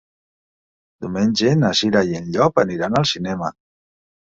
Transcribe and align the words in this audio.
Diumenge 1.05 1.51
na 1.65 1.71
Cira 1.81 2.03
i 2.15 2.19
en 2.21 2.33
Llop 2.39 2.65
aniran 2.65 3.01
al 3.03 3.09
cinema. 3.13 3.55